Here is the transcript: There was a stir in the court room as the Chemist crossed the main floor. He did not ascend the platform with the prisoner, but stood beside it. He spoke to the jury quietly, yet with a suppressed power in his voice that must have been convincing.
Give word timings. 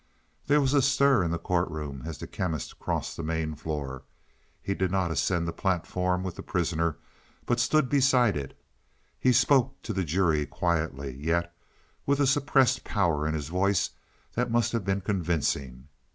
There 0.47 0.59
was 0.59 0.73
a 0.73 0.81
stir 0.81 1.23
in 1.23 1.29
the 1.29 1.37
court 1.37 1.69
room 1.69 2.01
as 2.07 2.17
the 2.17 2.25
Chemist 2.25 2.79
crossed 2.79 3.15
the 3.15 3.21
main 3.21 3.53
floor. 3.53 4.01
He 4.59 4.73
did 4.73 4.89
not 4.89 5.11
ascend 5.11 5.47
the 5.47 5.53
platform 5.53 6.23
with 6.23 6.37
the 6.37 6.41
prisoner, 6.41 6.97
but 7.45 7.59
stood 7.59 7.87
beside 7.87 8.35
it. 8.35 8.57
He 9.19 9.31
spoke 9.31 9.79
to 9.83 9.93
the 9.93 10.03
jury 10.03 10.47
quietly, 10.47 11.15
yet 11.15 11.55
with 12.07 12.19
a 12.19 12.25
suppressed 12.25 12.83
power 12.83 13.27
in 13.27 13.35
his 13.35 13.49
voice 13.49 13.91
that 14.33 14.49
must 14.49 14.71
have 14.71 14.83
been 14.83 15.01
convincing. 15.01 15.87